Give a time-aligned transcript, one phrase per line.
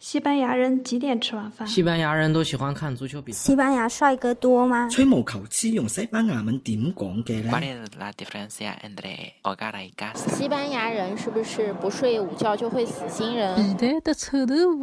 [0.00, 1.66] 西班牙人几点吃晚饭？
[1.66, 3.38] 西班牙人都喜欢看足球比赛。
[3.38, 4.88] 西班牙帅哥多吗？
[4.88, 6.80] 吹毛求疵用西班牙文点
[9.96, 10.14] 讲？
[10.14, 13.56] 西班牙人是不是不睡午觉就会死心人？
[13.76, 14.14] 现的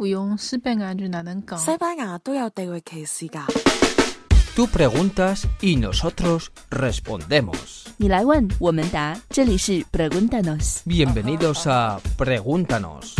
[0.06, 1.58] 用，西班牙句哪能讲？
[1.58, 3.40] 西班牙都有地位歧视的。
[7.96, 10.82] 你来问，我们答，这里是 preguntanos。
[10.86, 13.14] Bienvenidos a preguntanos。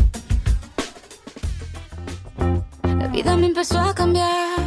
[3.16, 4.60] La vida me empezó a cambiar.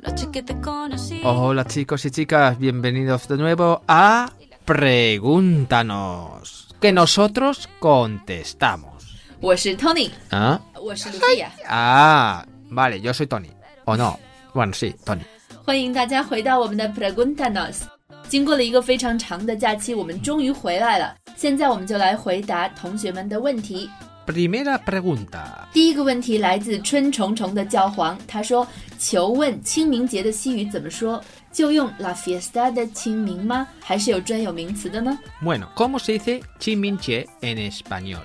[0.00, 1.20] La noche que te conocí.
[1.24, 4.30] Hola chicos y chicas, bienvenidos de nuevo a
[4.64, 6.68] Pregúntanos.
[6.80, 8.92] Que nosotros contestamos.
[9.40, 10.60] 我是 Tony， ¿Ah?
[10.80, 13.50] 我是 Lucia， Ah, vale, yo soy Tony.
[13.84, 14.18] ¿O no?
[14.54, 15.24] Bueno, sí, Tony.
[15.66, 17.82] 欢迎大家回到我们的 Preguntanos。
[18.28, 21.14] 经过了一个非常长的假期，我们终于回来了。
[21.36, 23.90] 现在我们就来回答同学们的问题。
[24.28, 25.68] Primera pregunta.
[25.72, 28.66] 第一个问题来自春虫虫的教皇，他说：“
[28.98, 31.22] 求问清明节的西语怎么说？
[31.52, 33.68] 就用 La fiesta 的清明吗？
[33.80, 35.18] 还是有专有名词的呢？
[35.42, 38.22] Bueno, ¿cómo se dice Chiminche en español?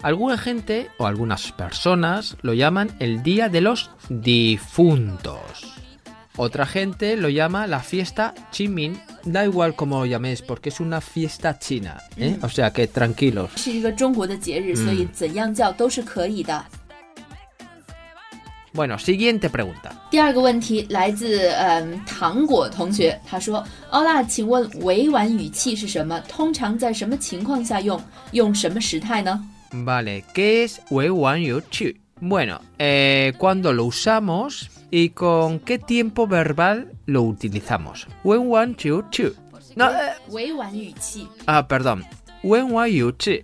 [0.00, 5.38] Alguna gente o algunas personas lo llaman el Día de los Difuntos.
[6.36, 8.98] Otra gente lo llama la fiesta Chimin.
[9.24, 12.00] Da igual como lo llaméis, porque es una fiesta china.
[12.16, 12.38] ¿eh?
[12.42, 13.50] O sea que tranquilos.
[13.56, 16.64] 是一个中国的节日，所以怎样叫都是可以的。
[18.74, 19.92] Bueno, siguiente pregunta.
[20.10, 26.18] 第二个问题来自嗯糖果同学，他说：“欧拉，请问委婉语气是什么？
[26.26, 28.02] 通常在什么情况下用？
[28.30, 29.44] 用什么时态呢？
[29.72, 31.94] Vale, ¿qué es Wan Yu Chu?
[32.18, 38.07] Bueno, eh, cuando lo usamos y con qué tiempo verbal lo utilizamos.
[38.23, 39.33] When one two two.
[39.75, 39.91] No.
[39.91, 40.93] Eh.
[41.45, 42.03] Ah, perdón.
[42.43, 43.43] When one you chi.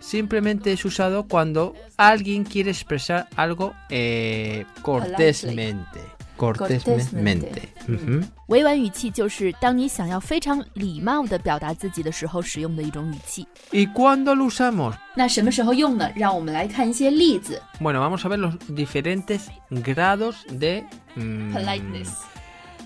[0.00, 6.00] Simplemente es usado cuando alguien quiere expresar algo eh, cortésmente
[6.37, 7.69] Cortésmente.
[7.87, 8.23] Ujú.
[8.47, 13.47] 委婉语气就是当你想要非常礼貌地表达自己的时候使用的一种语气。
[13.71, 14.93] ¿Y cuándo lo usamos?
[15.15, 16.11] 那什么时候用呢？
[16.15, 17.61] 让我们来看一些例子。
[17.79, 20.83] Bueno, vamos a ver los diferentes grados de
[21.15, 22.09] mm, Politeness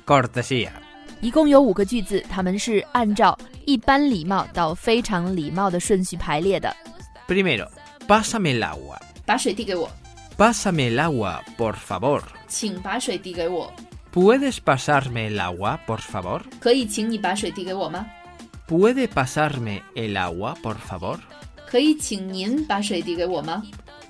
[0.06, 0.72] cortesía.
[1.22, 6.76] 一共有五个句子，它们是按照一般礼貌到非常礼貌的顺序排列的。
[7.28, 7.68] Primero,
[8.08, 9.00] pásame el agua.
[9.26, 9.90] 把水递给我，
[10.38, 12.22] Pásame el agua, por favor.
[12.48, 13.72] 请把水递给我。
[14.14, 16.42] ¿Puedes pasarme el agua, por favor?
[16.60, 18.06] 可以请你把水递给我吗？
[18.68, 21.20] ¿Puede pasarme el agua, por favor?
[21.68, 23.64] 可以请您把水递给我吗？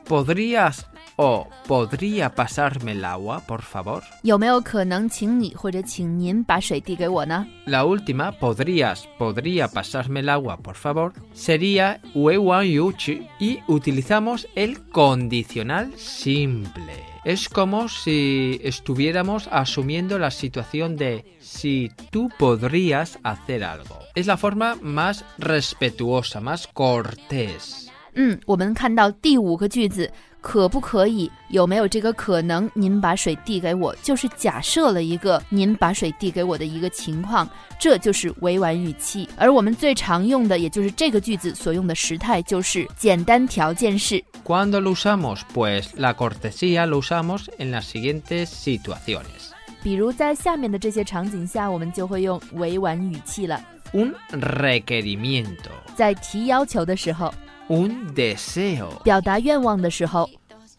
[0.07, 0.79] ¿Podrías
[1.21, 4.01] o podría pasarme el agua, por favor?
[4.23, 7.45] 有没有可能请你或者请您把水递给我呢？
[7.65, 14.89] La última, podrías, podría pasarme el agua, por favor, sería wan yuchi y utilizamos el
[14.89, 16.93] condicional simple.
[17.25, 23.99] Es como si estuviéramos asumiendo la situación de si tú podrías hacer algo.
[24.15, 27.89] Es la forma más respetuosa, más cortés.
[28.13, 30.11] 嗯，我们看到第五个句子，
[30.42, 31.30] 可不可以？
[31.48, 32.68] 有没有这个可能？
[32.74, 37.48] 您把水递给我，就是假设了一个您把水递给我的一个情况，
[37.78, 39.26] 这就是委婉语气。
[39.36, 44.22] 而我们最常用的，也就是这个句子所用的时态，就是简单条件式。
[44.44, 45.38] Cuando lo usamos?
[45.54, 49.52] Pues la cortesía lo usamos en las siguientes situaciones.
[49.82, 53.62] 比如在下面的这些场景下，我们就会用委婉语气了。
[53.92, 57.32] Un requerimiento, 在提要求的时候，
[57.71, 60.29] un deseo, 表达愿望的时候，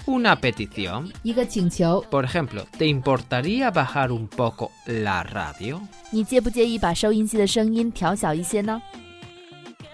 [0.06, 1.10] una petición.
[1.22, 5.80] 一个请求， Por ejemplo, ¿te importaría bajar un poco la radio?
[6.10, 8.80] 你介不介意把收音机的声音调小一些呢？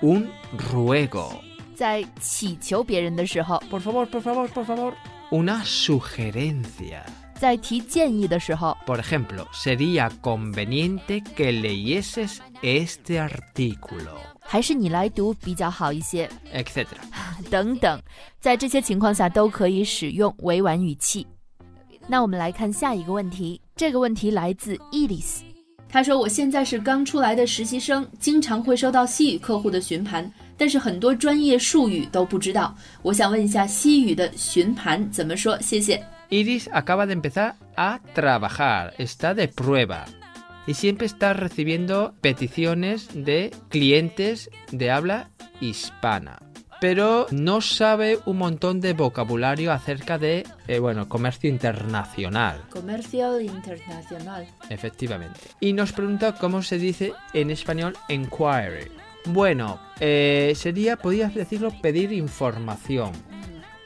[0.00, 0.27] Un
[0.72, 1.31] ruego.
[1.75, 4.93] 在祈求别人的时候， Por favor, por favor, por favor.
[5.31, 7.03] Una sugerencia.
[7.40, 16.86] 在提建议的时候，Por ejemplo, sería conveniente que leyeses este artículo, 还是你来读比较好一些，etc.
[17.50, 17.98] 等等，
[18.42, 21.26] 在这些情况下都可以使用委婉语气。
[22.08, 25.38] 那我们来看下一个问题，这个问题来自 Elis。
[25.88, 32.76] 他说：“我现在是刚出来的实习生，经常会收到西语客户的询盘，但是很多专业术语都不知道。
[33.02, 35.58] 我想问一下西语的询盘怎么说？
[35.62, 40.05] 谢谢。” Iris acaba de empezar a trabajar, está de prueba
[40.67, 45.31] y siempre está recibiendo peticiones de clientes de habla
[45.61, 46.40] hispana.
[46.81, 54.47] Pero no sabe un montón de vocabulario acerca de, eh, bueno, comercio internacional, Comercio internacional.
[54.70, 55.41] efectivamente.
[55.59, 58.90] Y nos pregunta cómo se dice en español inquiry.
[59.25, 63.11] Bueno, eh, sería, podrías decirlo, pedir información,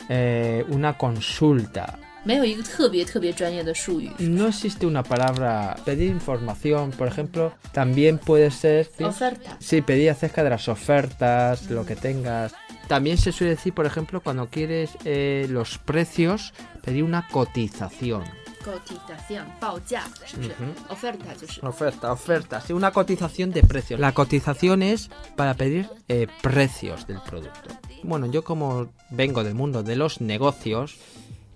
[0.08, 1.98] eh, una consulta.
[2.25, 4.11] 没有一个特别特别专业的术语。
[4.19, 9.05] No existe una palabra pedir información, por ejemplo, también puede ser ¿sí?
[9.05, 9.57] Oferta.
[9.61, 12.53] Sí, pedir acerca de las ofertas, lo que tengas.
[12.89, 16.53] También se suele decir, por ejemplo, cuando quieres eh, los precios,
[16.83, 18.25] pedir una cotización.
[18.65, 20.75] cotización 报价是不是、Ujú.
[20.91, 24.01] oferta 就是 Oferta, oferta, sí, una cotización de precios.
[24.01, 27.71] La cotización es para pedir eh, precios del producto.
[28.03, 30.97] Bueno, yo como vengo del mundo de los negocios,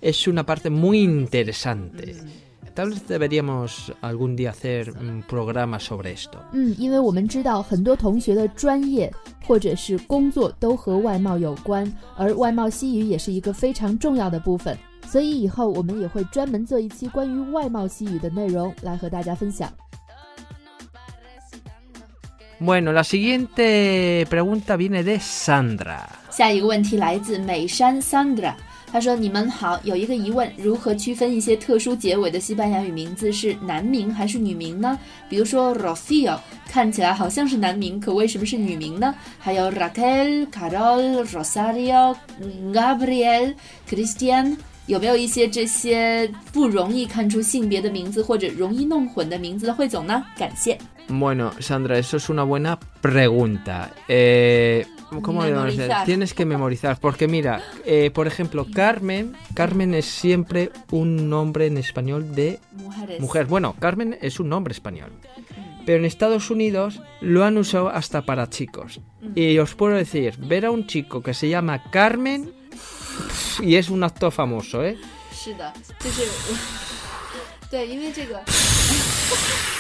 [0.01, 2.17] es una parte muy interesante.
[2.75, 6.39] Tal vez deberíamos algún día hacer un programa sobre esto.
[6.53, 9.13] 嗯，因为我们知道很多同学的专业
[9.47, 14.75] 或者是工作都和外贸有关，而外贸西语也是一个非常重要的部分，
[15.07, 19.71] 所以以后我们也会专门做一期关于外贸西语的内容来和大家分享。
[22.59, 26.07] Bueno, la siguiente pregunta viene de Sandra.
[26.31, 28.55] 下一个问题来自美山 Sandra，
[28.92, 34.98] 他说：“你们好，有一个疑问，如何区分一些特殊结尾的西班牙语名字是男名还是女名呢？
[35.30, 39.14] 比如说 Rocio，看起来好像是男名，可为什么是女名呢？
[39.38, 42.16] 还有 Raquel、Carol、Rosario、
[42.74, 43.54] Gabriel、
[43.90, 44.58] Christian。”
[44.88, 50.24] 有没有一些这些不容易看出性别的名字或者容易弄混的名字的汇总呢？
[50.38, 50.78] 感谢。
[51.10, 53.90] Bueno, Sandra, eso es una buena pregunta.
[55.23, 55.81] ¿Cómo le vamos a decir?
[55.81, 56.07] Memorizar.
[56.07, 61.79] Tienes que memorizar, porque mira, eh, por ejemplo, Carmen, Carmen es siempre un nombre en
[61.79, 63.21] español de Mujeres.
[63.21, 63.47] mujer.
[63.47, 65.13] Bueno, Carmen es un nombre español.
[65.85, 69.01] Pero en Estados Unidos lo han usado hasta para chicos.
[69.35, 72.53] Y os puedo decir, ver a un chico que se llama Carmen
[73.61, 74.97] y es un actor famoso, ¿eh?
[75.43, 76.23] 是的，就是
[77.69, 78.41] 对， 因为这个。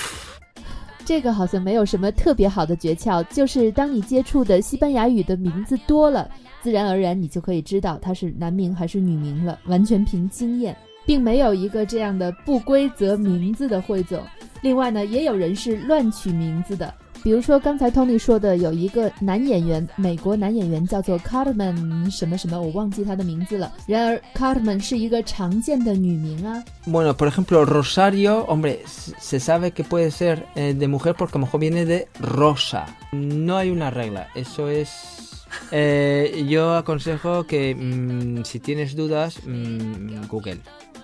[1.07, 6.29] 这个好像没有什么特别好的诀窍，就是当你接触的西班牙语的名字多了，
[6.61, 10.75] 自然而然你就可以知道它是男名还是女名了，完全凭经验，
[11.05, 14.21] 并没有一个这样的不规则名字的汇总。
[14.59, 23.72] 另外呢，也有人是乱取名字的，比如说刚才 Tony 说的，有一个男演员，美国男演员叫做 Carmen 什么什么，我忘记他的名字了。
[23.86, 26.64] 然而 Carmen 是一个常见的女名啊。
[26.84, 31.38] Bueno, por ejemplo, Rosario, hombre, s- se sabe que puede ser eh, de mujer porque
[31.38, 32.86] a lo mejor viene de rosa.
[33.12, 35.46] No hay una regla, eso es...
[35.70, 40.58] eh, yo aconsejo que mm, si tienes dudas, mm, Google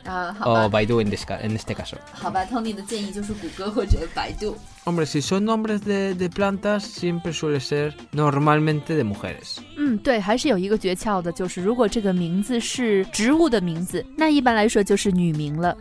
[0.05, 0.63] 啊，好吧。
[0.63, 1.01] 哦，百度。
[1.03, 1.95] case。
[2.11, 4.55] 好吧，Tony 的建议就是谷歌或者百度。
[4.85, 9.57] hombre，si son nombres de de plantas siempre suele ser normalmente de mujeres。
[9.77, 15.75] 嗯，对，还是有一个诀窍的，就是如果这个名字是植物的名字，那一般来说就是女名了。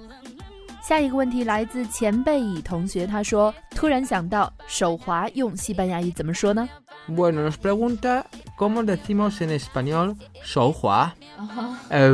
[0.83, 6.69] 下一个问题来自前辈乙同学，他说，突然想到，手滑，用西班牙语怎么说呢？
[7.08, 8.28] Bueno, nos pregunta
[8.58, 11.16] cómo decimos en español sohua.
[11.38, 12.12] 啊哈， Eh,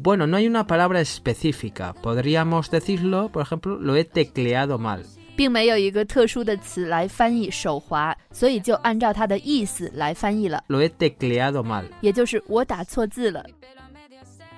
[0.00, 1.94] bueno, no hay una palabra específica.
[1.94, 5.02] Podríamos decirlo, por ejemplo, lo he tecleado mal.？”
[5.36, 11.84] 并没有一个特殊的词来翻译手滑，所以就按照它的意思来翻译了， Lo he tecleado mal.
[12.00, 13.44] 也就是我打错字了。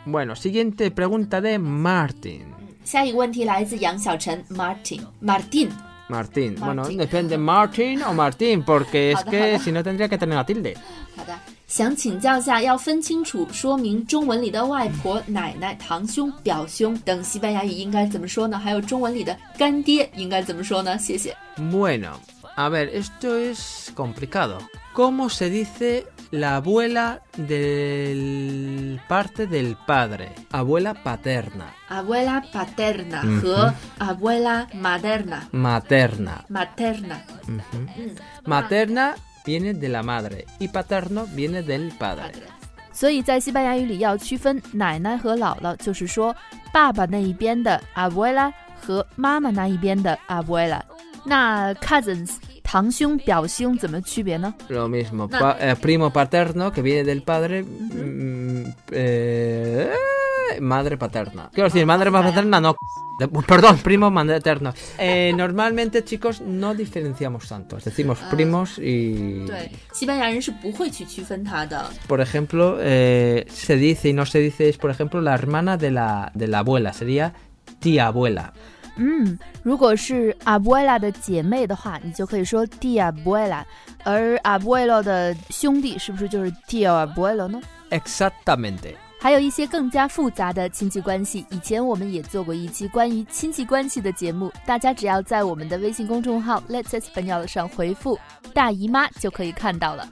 [0.06, 2.42] Bueno, siguiente pregunta de Martin.
[2.84, 5.70] 下一个问题来自杨小晨 Martin Martin。
[6.10, 6.54] Martín.
[6.56, 6.98] Bueno, Martín.
[6.98, 9.60] depende Martin o Martín, porque es Joder, que joder.
[9.60, 10.76] si no tendría que tener la tilde.
[11.16, 11.32] 好的，
[11.66, 18.58] 想请教下，要分清楚说明中文里的外婆、奶奶、堂兄、表兄等西班牙语应该怎么说呢？
[18.58, 20.96] 还有中文里的干爹应该怎么说呢？
[20.98, 21.34] 谢谢。
[21.56, 22.12] Bueno,
[22.56, 24.58] a ver, esto es complicado.
[24.94, 30.30] ¿Cómo se dice la abuela del parte del padre?
[30.50, 31.74] Abuela paterna.
[31.88, 36.44] abuela paterna 嗯哼和 abuela materna Materna.
[36.48, 37.18] materna。
[37.46, 37.86] Ujú.
[37.96, 42.32] 嗯 Materna viene de la madre y paterno viene del 好 padre.
[42.32, 42.40] 的。
[42.92, 46.34] 所以在西班牙语里要区分奶奶和姥姥，就是说
[46.72, 50.80] 爸爸那一边的 abuela 和妈妈那一边的 abuela。
[51.24, 52.30] 那 cousins
[52.62, 54.52] 堂兄、表兄怎么区别呢？
[54.68, 55.38] Lo mismo, No.
[55.38, 59.90] pa- eh, primo paterno que viene del padre, mm, eh,
[60.60, 61.48] madre paterna.
[61.52, 62.74] Quiero decir, madre paterna no.
[63.18, 64.74] de- Perdón, primo materno.
[64.98, 67.76] Eh, normalmente, chicos, no diferenciamos tanto.
[67.82, 68.28] Decimos Ah.
[68.30, 69.46] primos y.
[69.46, 71.86] 对，西班牙人是不会去区分它的。
[72.08, 75.90] Por ejemplo, eh, se dice y no se dice, es por ejemplo la hermana de
[75.92, 77.32] la, de la abuela, sería
[77.80, 78.52] tía abuela.
[78.95, 83.63] 嗯，如果是 abuela 的姐妹的话，你就可以说 tia abuela，
[84.03, 88.95] 而 abuelo 的兄弟是不是就是 tio abuelo 呢？Exactamente.
[89.19, 98.17] 还有一些更加复杂的亲戚关系，以前我们也做过一期关于亲戚关系的节目，大家只要在我们的微信公众号 Let's Español 上回复
[98.51, 100.09] “大姨妈”就可以看到了。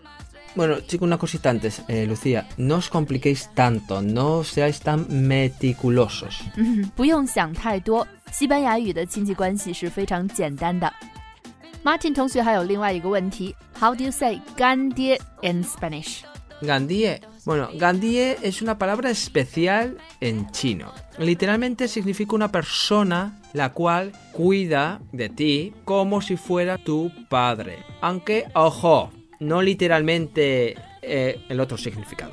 [0.55, 6.41] Bueno, chicos, una cosita antes, eh, Lucía, no os compliquéis tanto, no seáis tan meticulosos.
[6.55, 8.05] 嗯，不用想太多。
[8.32, 10.92] 西班牙语的亲戚关系是非常简单的。
[11.84, 16.20] Martin 同学还有另外一个问题，How do you say 干爹 in Spanish？
[16.62, 17.20] Gandie.
[17.44, 20.92] Bueno, Gandie es una palabra especial en chino.
[21.18, 27.80] Literalmente significa una persona la cual cuida de ti como si fuera tu padre.
[28.00, 29.10] Aunque, ojo,
[29.40, 32.32] no literalmente eh, el otro significado.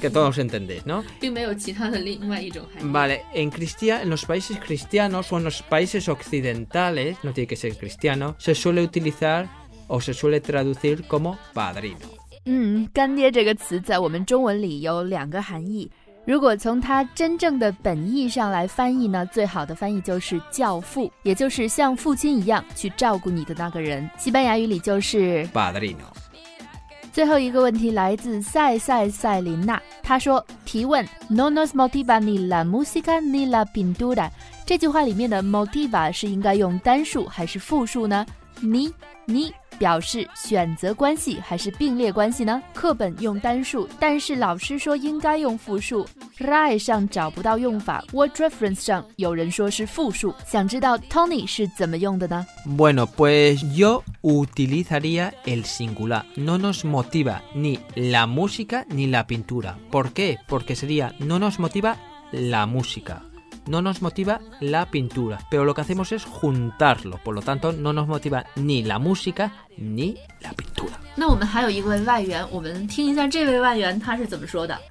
[0.00, 1.02] Que todos entendéis, ¿no?
[1.20, 2.92] 并没有其他的另外一种含义。
[2.92, 7.56] Vale, en, cristia- en los países cristianos o en los países occidentales, no tiene que
[7.56, 9.48] ser cristiano, se suele utilizar
[9.88, 12.06] o se suele traducir como padrino.
[12.44, 15.90] 嗯，干爹这个词在我们中文里有两个含义。
[16.24, 24.10] 如果从它真正的本意上来翻译呢，最好的翻译就是教父，也就是像父亲一样去照顾你的那个人。
[24.18, 25.46] 西班牙语里就是。
[25.54, 26.06] Padrino.
[27.11, 34.29] 最后一个问题来自塞塞塞琳娜，她说：“提问，No nos motiva ni la música ni la pintura。”
[34.65, 38.25] 这句话里面的 motiva 是应该用单数还是复数呢？
[38.61, 38.93] 你
[39.25, 42.62] 你表示选择关系还是并列关系呢？
[42.72, 46.06] 课本用单数，但是老师说应该用复数。
[46.38, 50.34] RAI 上找不到用法，Word Reference 上有人说是复数。
[50.46, 52.46] 想知道 Tony 是怎么用的呢？
[52.66, 56.24] Bueno, pues yo utilizaría el singular.
[56.36, 59.78] No nos motiva ni la música ni la pintura.
[59.90, 60.36] ¿Por qué?
[60.48, 61.96] Porque sería no nos motiva
[62.32, 63.22] la música.
[63.71, 67.93] no nos motiva la pintura, pero lo que hacemos es juntarlo, por lo tanto no
[67.93, 70.99] nos motiva ni la música ni la pintura.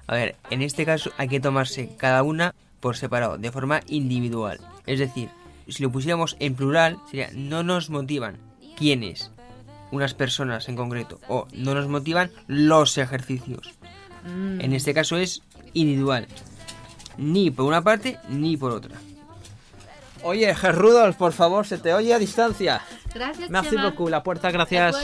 [0.07, 4.59] A ver, en este caso hay que tomarse cada una por separado, de forma individual.
[4.87, 5.29] Es decir,
[5.67, 8.37] si lo pusiéramos en plural, sería no nos motivan
[8.75, 9.29] quiénes,
[9.91, 13.75] unas personas en concreto, o no nos motivan los ejercicios.
[14.25, 14.59] Mm.
[14.59, 16.27] En este caso es individual.
[17.17, 18.95] Ni por una parte ni por otra.
[20.23, 22.81] Oye, Gerrudolf, por favor, se te oye a distancia.
[23.13, 24.95] Gracias, Merci beaucoup, la puerta, gracias.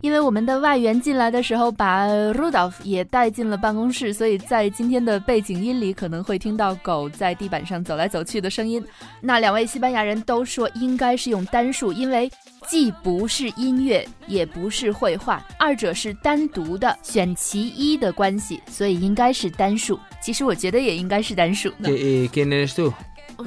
[0.00, 8.84] 因为我们的外援进来的时候把 Rudolph 也带进了办公室，所以在今天的背景音里可能会听到狗在地板上走来走去的声音。
[9.20, 12.28] 那两位西班牙人都说应该是用单数，因为
[12.66, 19.96] 既不是音乐，也不是绘画，二者是单独的，选其一的关系，所以应该是单数。
[20.22, 21.68] 其实我觉得也应该是单数。
[21.82, 22.92] ¿Qui- ¿Quién eres tú?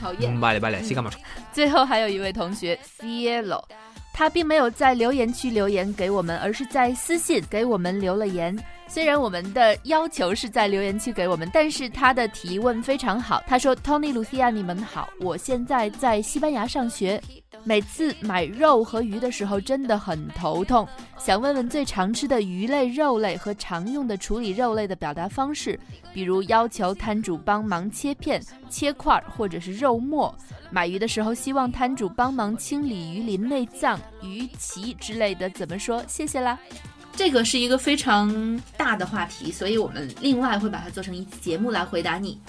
[0.00, 0.38] 讨厌。
[0.38, 1.12] Vale, vale, sigamos.
[1.52, 3.62] 最后还有一位同学 Cielo，
[4.12, 8.56] 他并没有在留言区留言给我们，而是在私信给我们留了言。
[8.86, 13.42] 虽然我们的要求是在留言区给我们，但是他的提问非常好。
[13.46, 17.20] 他说：“Tony、Lucia，你们好，我现在在西班牙上学，
[17.66, 20.86] 每次买肉和鱼的时候真的很头痛，
[21.18, 25.80] 想问问最常吃的鱼类、肉类和常用的处理肉类的表达方式，
[26.12, 30.32] 比如要求摊主帮忙切片、切块或者是肉末。
[30.70, 36.04] 买鱼的时候希望摊主帮忙清理鱼鳞、内脏、鱼鳍之类的，怎么说？
[36.06, 36.58] 谢谢啦。”
[37.16, 42.40] 这个是一个非常大的话题，所以我们另外会把它做成一期节目来回答你。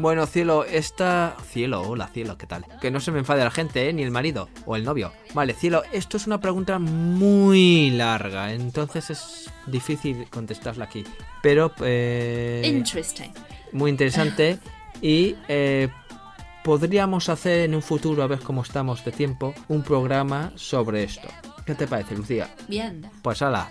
[0.00, 1.36] Bueno, cielo, esta...
[1.50, 2.64] Cielo, hola, cielo, ¿qué tal?
[2.80, 3.92] Que no se me enfade la gente, ¿eh?
[3.92, 5.12] Ni el marido o el novio.
[5.34, 11.02] Vale, cielo, esto es una pregunta muy larga, entonces es difícil contestarla aquí.
[11.42, 11.72] Pero...
[11.80, 13.32] Eh, Interesting.
[13.72, 14.60] muy interesante
[15.02, 15.88] y eh,
[16.62, 21.26] podríamos hacer en un futuro, a ver cómo estamos de tiempo, un programa sobre esto.
[21.66, 22.48] ¿Qué te parece, Lucía?
[22.68, 23.10] Bien.
[23.20, 23.68] Pues ala.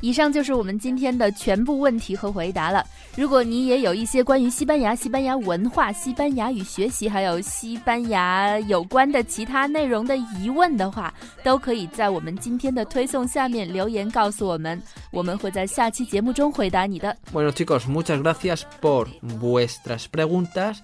[0.00, 2.84] 以上就是我们今天的全部问题和回答了。
[3.16, 11.12] 如果你也有一些关于西班牙、西班牙文化、西班牙语学习，还有西班牙有关的其他内容的疑问的话，
[11.42, 17.16] 都可以在我们今天的推送下面留言告诉我们，我们会在下期节目中回答你的。
[17.32, 20.78] Bueno chicos, muchas gracias por vuestras preguntas.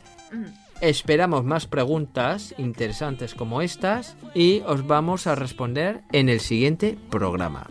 [0.81, 7.69] Esperamos más preguntas interesantes como estas y os vamos a responder en el siguiente programa.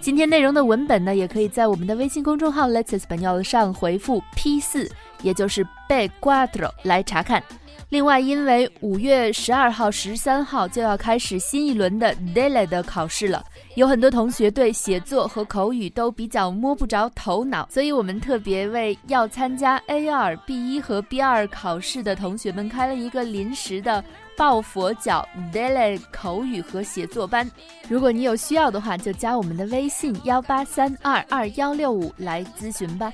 [0.00, 4.88] 今天内容的文本呢，也可以在我们的微信公众号 Let's Español 上回复 P 四，
[5.22, 7.42] 也就是 B cuatro 来查看。
[7.88, 24.04] 另外，因为五月十二号、十三号就要开始新一轮的 DELE 的考试了，有很多同学对写作和口语都比较摸不着头脑，所以我们特别为要参加 A 二、B 一和 B 二考试的同学们开了一个临时的
[24.38, 27.50] 抱佛脚 DELE 口语和写作班。
[27.88, 33.12] 如果你有需要的话，就加我们的微信幺八三二二幺六五来咨询吧。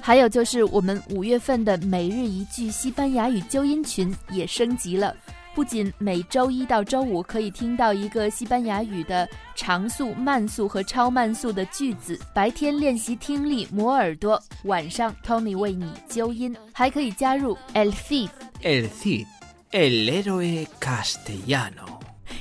[0.00, 5.14] 还有就是我们五月份的每日一句西班牙语纠音群也升级了，
[5.54, 18.30] 不仅每周一到周五可以听到一个西班牙语的长速、慢速和超慢速的句子，白天练习听力、磨耳朵，晚上 Tony 为你纠音，还可以加入 El Cid。
[18.62, 19.26] El Cid,
[19.71, 21.99] el héroe castellano.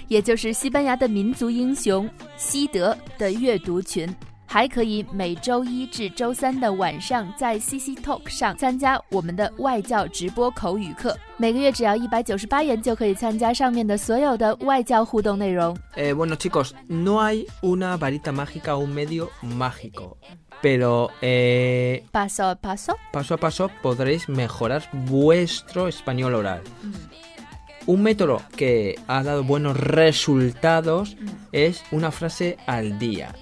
[0.09, 4.09] 也就是西班牙的民族英雄西德的阅读群，
[4.51, 15.77] 还可以每周一至周三的晚上在 CC Talk 上参加我们的外教直播口语课，每个月只要一百九十八元就可以参加上面的所有的外教互动内容。
[15.97, 20.17] Eh, bueno chicos, no hay una varita mágica o un medio mágico,
[20.63, 22.97] pero eh, Paso a paso.
[23.13, 26.63] paso a paso podréis mejorar vuestro español oral.
[27.87, 31.17] Un método que ha dado buenos resultados
[31.53, 33.35] es una frase al día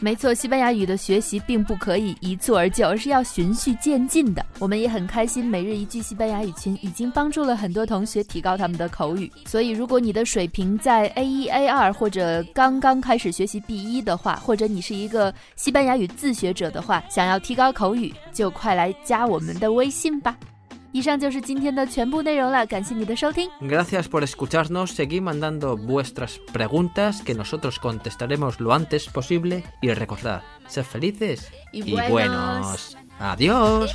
[0.00, 4.44] 没错，西班牙语的学习并不可以一蹴而就，而是要循序渐进的。
[4.58, 9.30] 我们也很开心，每日一句西班牙语群已经帮助了很多同学提高他们的口语。
[9.44, 20.36] 所以，如果你的水平在 A 一、A 二或者刚刚开始学习 B 一的话，或者你是一个西班牙语自学者的话，想要提高口语，就快来加我们的微信吧。
[20.91, 23.49] 以上就是今天的全部内容了，感谢你的收听。
[23.59, 30.41] Gracias por escucharnos, seguid mandando vuestras preguntas que nosotros contestaremos lo antes posible y recordad,
[30.67, 32.09] sed felices Y y, buenos.
[32.09, 32.97] buenos.
[33.19, 33.91] Adiós.